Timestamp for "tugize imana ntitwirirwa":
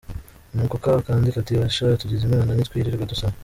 2.01-3.09